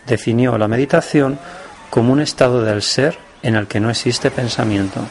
[0.09, 1.39] definió la meditación
[1.89, 5.01] como un estado del ser en el que no existe pensamiento.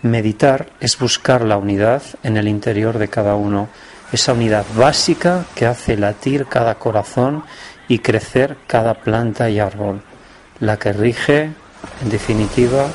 [0.00, 3.68] Meditar es buscar la unidad en el interior de cada uno,
[4.10, 7.44] esa unidad básica que hace latir cada corazón
[7.88, 10.02] y crecer cada planta y árbol,
[10.60, 11.52] la que rige,
[12.02, 12.86] en definitiva,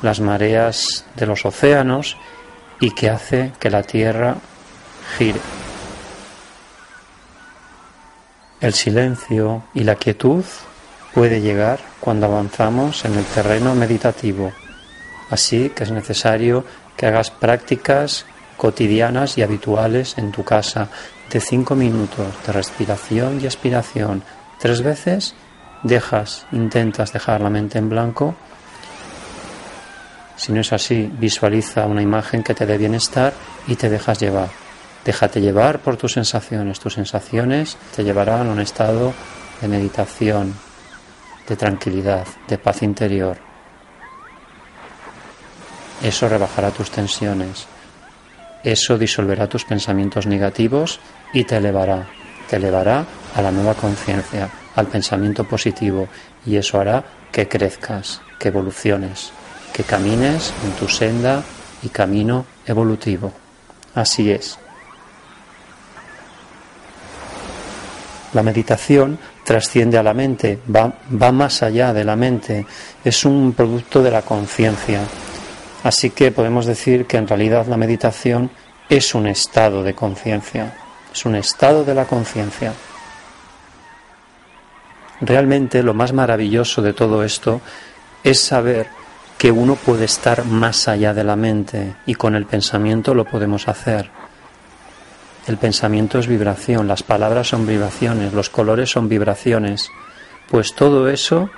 [0.00, 2.16] las mareas de los océanos
[2.80, 4.36] y que hace que la tierra
[5.18, 5.67] gire.
[8.60, 10.44] El silencio y la quietud
[11.14, 14.52] puede llegar cuando avanzamos en el terreno meditativo.
[15.30, 16.64] Así que es necesario
[16.96, 18.26] que hagas prácticas
[18.56, 20.88] cotidianas y habituales en tu casa
[21.30, 24.24] de cinco minutos de respiración y expiración.
[24.58, 25.34] Tres veces
[25.84, 28.34] dejas, intentas dejar la mente en blanco.
[30.34, 33.32] Si no es así, visualiza una imagen que te dé bienestar
[33.68, 34.67] y te dejas llevar.
[35.04, 36.80] Déjate llevar por tus sensaciones.
[36.80, 39.14] Tus sensaciones te llevarán a un estado
[39.60, 40.54] de meditación,
[41.48, 43.38] de tranquilidad, de paz interior.
[46.02, 47.66] Eso rebajará tus tensiones.
[48.62, 51.00] Eso disolverá tus pensamientos negativos
[51.32, 52.06] y te elevará.
[52.48, 53.04] Te elevará
[53.34, 56.08] a la nueva conciencia, al pensamiento positivo.
[56.46, 59.32] Y eso hará que crezcas, que evoluciones,
[59.72, 61.42] que camines en tu senda
[61.82, 63.32] y camino evolutivo.
[63.94, 64.58] Así es.
[68.34, 70.92] La meditación trasciende a la mente, va,
[71.32, 72.66] más allá de la mente,
[73.04, 75.00] es un producto de la conciencia.
[75.82, 78.50] Así que podemos decir que en realidad la meditación
[78.88, 80.76] es un estado de conciencia,
[81.12, 82.74] es un estado de la conciencia.
[85.20, 87.60] Realmente lo más maravilloso de todo esto
[88.22, 88.88] es saber
[89.38, 93.68] que uno puede estar más allá de la mente y con el pensamiento lo podemos
[93.68, 94.10] hacer.
[95.48, 99.90] El pensamiento es vibración, las palabras son vibraciones, los colores son vibraciones,
[100.50, 101.50] pues todo eso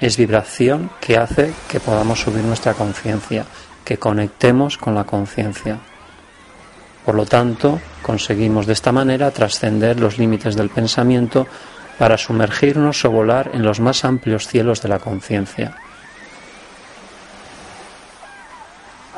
[0.00, 3.44] es vibración que hace que podamos subir nuestra conciencia,
[3.84, 5.78] que conectemos con la conciencia.
[7.04, 11.46] Por lo tanto, conseguimos de esta manera trascender los límites del pensamiento
[11.98, 15.76] para sumergirnos o volar en los más amplios cielos de la conciencia.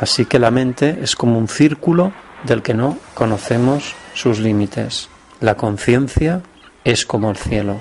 [0.00, 2.12] Así que la mente es como un círculo
[2.44, 5.08] del que no conocemos sus límites.
[5.40, 6.42] La conciencia
[6.84, 7.80] es como el cielo.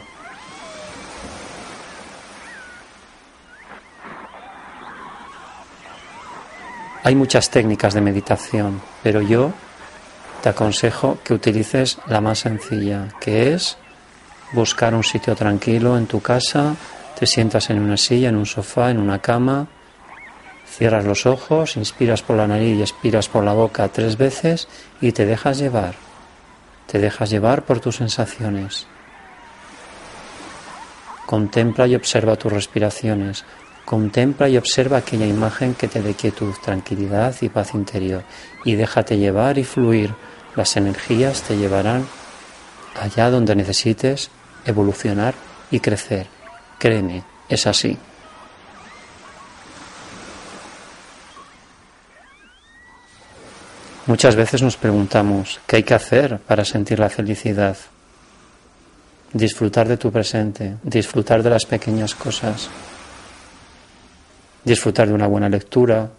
[7.06, 9.52] Hay muchas técnicas de meditación, pero yo
[10.42, 13.78] te aconsejo que utilices la más sencilla, que es
[14.54, 16.76] buscar un sitio tranquilo en tu casa,
[17.20, 19.68] te sientas en una silla, en un sofá, en una cama,
[20.66, 24.68] Cierras los ojos, inspiras por la nariz y expiras por la boca tres veces
[25.02, 25.96] y te dejas llevar.
[26.88, 28.88] Te dejas llevar por tus sensaciones.
[31.26, 33.46] Contempla y observa tus respiraciones.
[33.86, 38.24] Contempla y observa aquella imagen que te dé quietud, tranquilidad y paz interior.
[38.64, 40.14] Y déjate llevar y fluir.
[40.56, 42.06] Las energías te llevarán
[43.00, 44.30] allá donde necesites
[44.66, 45.34] evolucionar
[45.72, 46.28] y crecer.
[46.78, 47.98] Créeme, es así.
[54.06, 57.78] Muchas veces nos preguntamos, ¿qué hay que hacer para sentir la felicidad?
[59.32, 62.70] Disfrutar de tu presente, disfrutar de las pequeñas cosas,
[64.66, 66.10] disfrutar de una buena lectura,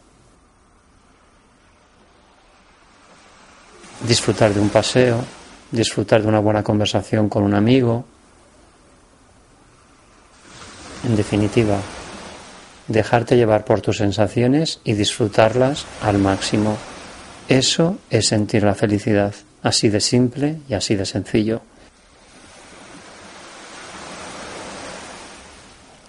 [4.01, 5.23] disfrutar de un paseo,
[5.71, 8.07] disfrutar de una buena conversación con un amigo.
[11.07, 11.77] En definitiva,
[12.89, 16.79] dejarte llevar por tus sensaciones y disfrutarlas al máximo.
[17.49, 21.61] Eso es sentir la felicidad, así de simple y así de sencillo.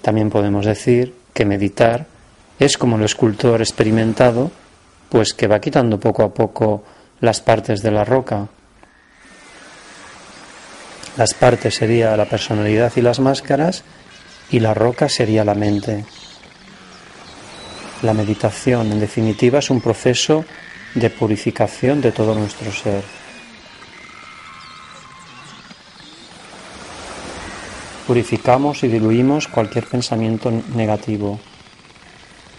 [0.01, 2.05] También podemos decir que meditar
[2.59, 4.51] es como el escultor experimentado,
[5.09, 6.83] pues que va quitando poco a poco
[7.19, 8.47] las partes de la roca.
[11.17, 13.83] Las partes sería la personalidad y las máscaras
[14.51, 16.05] y la roca sería la mente.
[18.03, 20.45] La meditación, en definitiva, es un proceso
[20.95, 23.03] de purificación de todo nuestro ser.
[28.07, 31.39] Purificamos y diluimos cualquier pensamiento negativo.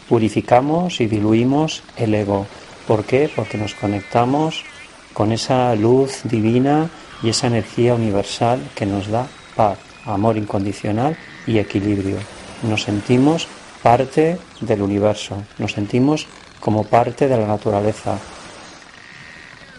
[0.08, 2.46] Purificamos y diluimos el ego.
[2.86, 3.30] ¿Por qué?
[3.34, 4.64] Porque nos conectamos
[5.12, 6.90] con esa luz divina
[7.22, 11.16] y esa energía universal que nos da paz, amor incondicional
[11.46, 12.18] y equilibrio.
[12.62, 13.48] Nos sentimos
[13.82, 16.26] parte del universo, nos sentimos
[16.60, 18.18] como parte de la naturaleza.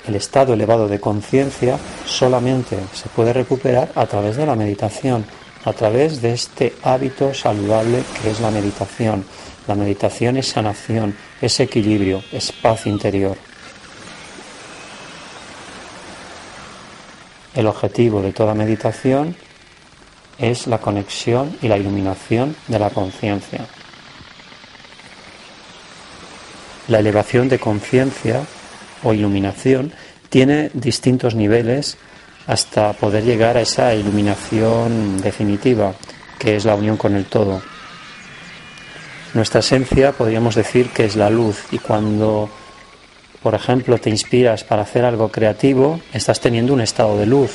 [0.08, 5.26] El estado elevado de conciencia solamente se puede recuperar a través de la meditación,
[5.66, 9.26] a través de este hábito saludable que es la meditación.
[9.68, 13.36] La meditación es sanación, es equilibrio, es paz interior.
[17.54, 19.36] El objetivo de toda meditación
[20.38, 23.66] es la conexión y la iluminación de la conciencia.
[26.88, 28.44] La elevación de conciencia
[29.04, 29.92] o iluminación
[30.30, 31.98] tiene distintos niveles
[32.48, 35.94] hasta poder llegar a esa iluminación definitiva,
[36.40, 37.62] que es la unión con el todo.
[39.34, 42.50] Nuestra esencia podríamos decir que es la luz y cuando,
[43.44, 47.52] por ejemplo, te inspiras para hacer algo creativo, estás teniendo un estado de luz.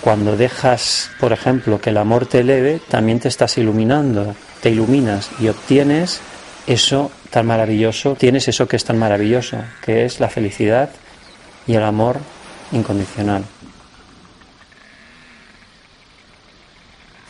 [0.00, 5.30] Cuando dejas, por ejemplo, que el amor te eleve, también te estás iluminando, te iluminas
[5.40, 6.20] y obtienes
[6.66, 10.90] eso tan maravilloso, tienes eso que es tan maravilloso, que es la felicidad
[11.66, 12.18] y el amor
[12.72, 13.44] incondicional.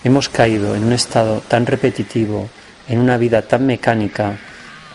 [0.05, 2.49] Hemos caído en un estado tan repetitivo,
[2.89, 4.39] en una vida tan mecánica,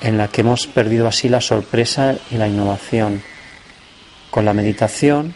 [0.01, 3.21] en la que hemos perdido así la sorpresa y la innovación.
[4.31, 5.35] Con la meditación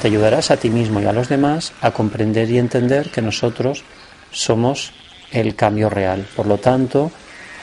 [0.00, 3.84] te ayudarás a ti mismo y a los demás a comprender y entender que nosotros
[4.32, 4.92] somos
[5.30, 6.26] el cambio real.
[6.34, 7.12] Por lo tanto,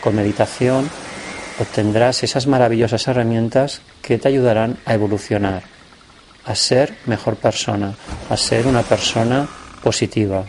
[0.01, 0.89] con meditación
[1.60, 5.63] obtendrás esas maravillosas herramientas que te ayudarán a evolucionar,
[6.46, 7.96] a ser mejor persona,
[8.29, 9.48] a ser una persona
[9.84, 10.46] positiva,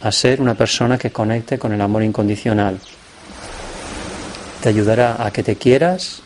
[0.00, 2.78] a ser una persona que conecte con el amor incondicional.
[4.62, 6.20] Te ayudará a que te quieras,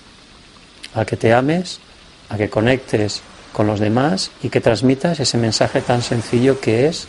[0.94, 1.80] a que te ames,
[2.28, 7.06] a que conectes con los demás y que transmitas ese mensaje tan sencillo que es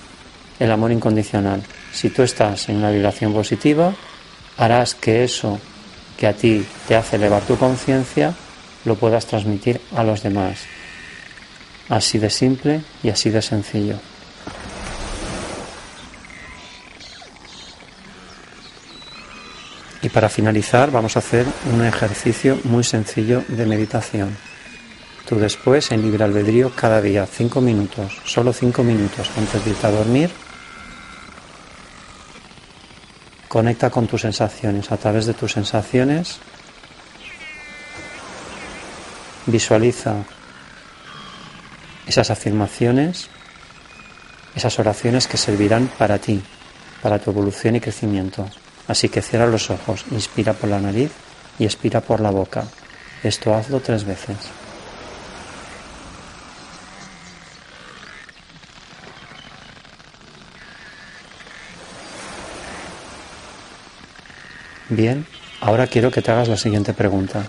[0.60, 1.64] el amor incondicional.
[1.92, 3.94] Si tú estás en una vibración positiva,
[4.58, 5.60] harás que eso
[6.18, 8.36] que a ti te hace elevar tu conciencia
[8.86, 10.60] lo puedas transmitir a los demás.
[11.90, 13.98] Así de simple y así de sencillo.
[20.04, 24.36] Y para finalizar vamos a hacer un ejercicio muy sencillo de meditación.
[25.28, 29.88] Tú después en libre albedrío cada día, cinco minutos, solo cinco minutos antes de irte
[29.88, 30.32] a dormir,
[33.52, 34.94] conecta con tus sensaciones.
[34.94, 36.38] A través de tus sensaciones
[39.46, 40.24] visualiza
[42.08, 43.28] esas afirmaciones,
[44.56, 46.42] esas oraciones que servirán para ti,
[47.02, 48.48] para tu evolución y crecimiento.
[48.88, 51.12] Así que cierra los ojos, inspira por la nariz
[51.60, 52.64] y expira por la boca.
[53.22, 54.61] Esto hazlo tres veces.
[64.92, 65.26] Bien,
[65.62, 67.48] ahora quiero que te hagas la siguiente pregunta.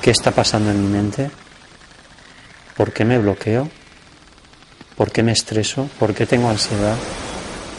[0.00, 1.30] ¿Qué está pasando en mi mente?
[2.74, 3.68] ¿Por qué me bloqueo?
[4.96, 5.90] ¿Por qué me estreso?
[5.98, 6.96] ¿Por qué tengo ansiedad?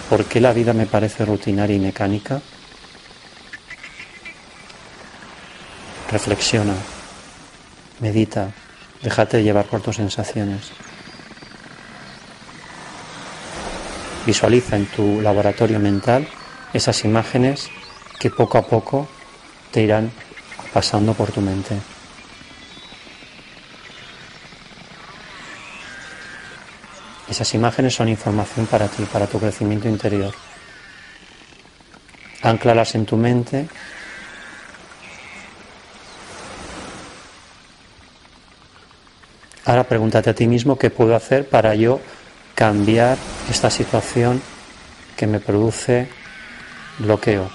[0.08, 2.40] ¿Por qué la vida me parece rutinaria y mecánica?
[6.12, 6.76] Reflexiona,
[8.02, 8.52] medita,
[9.02, 10.70] déjate llevar por tus sensaciones.
[14.28, 16.28] Visualiza en tu laboratorio mental
[16.74, 17.70] esas imágenes
[18.20, 19.08] que poco a poco
[19.72, 20.12] te irán
[20.74, 21.78] pasando por tu mente.
[27.30, 30.34] Esas imágenes son información para ti, para tu crecimiento interior.
[32.42, 33.68] Anclalas en tu mente.
[39.66, 42.00] Ahora pregúntate a ti mismo qué puedo hacer para yo
[42.56, 43.18] cambiar
[43.50, 44.42] esta situación
[45.18, 46.08] que me produce
[47.00, 47.50] bloqueo.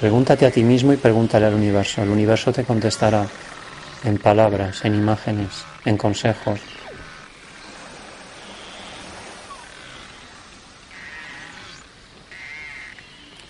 [0.00, 2.02] Pregúntate a ti mismo y pregúntale al universo.
[2.02, 3.26] El universo te contestará
[4.04, 6.60] en palabras, en imágenes, en consejos.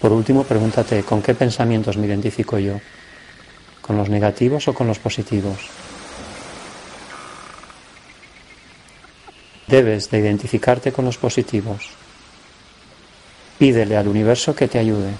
[0.00, 2.78] Por último, pregúntate, ¿con qué pensamientos me identifico yo?
[3.80, 5.58] ¿Con los negativos o con los positivos?
[9.66, 12.03] Debes de identificarte con los positivos.
[13.58, 15.12] Pídele al universo que te ayude.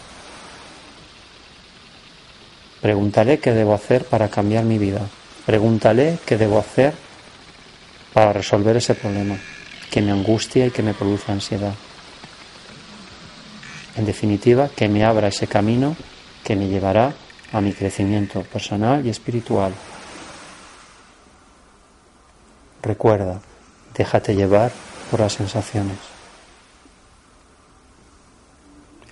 [2.80, 5.00] Pregúntale qué debo hacer para cambiar mi vida.
[5.46, 6.92] Pregúntale qué debo hacer
[8.12, 9.38] para resolver ese problema
[9.90, 11.74] que me angustia y que me produce ansiedad.
[13.96, 15.96] En definitiva, que me abra ese camino
[16.42, 17.14] que me llevará
[17.52, 19.72] a mi crecimiento personal y espiritual.
[22.82, 23.40] Recuerda,
[23.96, 24.72] déjate llevar
[25.10, 26.13] por las sensaciones.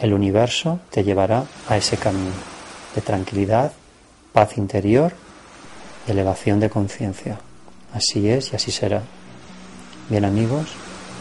[0.03, 2.33] El universo te llevará a ese camino
[2.93, 3.71] de tranquilidad,
[4.33, 5.13] paz interior
[6.09, 7.39] y elevación de conciencia.
[7.95, 9.03] Así es y así será.
[10.11, 10.73] Bien amigos,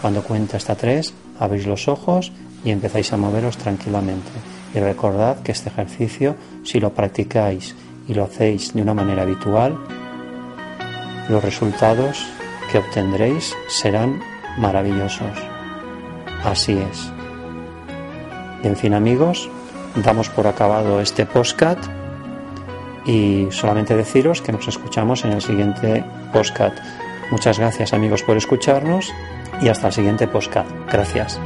[0.02, 2.32] cuando cuente hasta tres, abrís los ojos
[2.66, 4.32] y empezáis a moveros tranquilamente.
[4.74, 7.76] Y recordad que este ejercicio, si lo practicáis
[8.08, 9.78] y lo hacéis de una manera habitual,
[11.30, 12.26] los resultados
[12.72, 14.20] que obtendréis serán
[14.58, 15.38] maravillosos.
[16.44, 17.21] Así es.
[18.64, 19.50] En fin amigos,
[19.96, 21.80] damos por acabado este postcat
[23.06, 26.74] y solamente deciros que nos escuchamos en el siguiente postcat.
[27.32, 29.12] Muchas gracias amigos por escucharnos
[29.62, 30.66] y hasta el siguiente postcat.
[30.92, 31.40] Gracias.